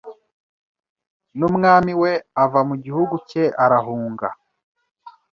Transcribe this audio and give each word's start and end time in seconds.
numwami 1.37 1.93
we 2.01 2.11
ava 2.43 2.59
mu 2.69 2.75
gihugu 2.83 3.15
cye 3.29 3.43
arahunga 3.63 4.27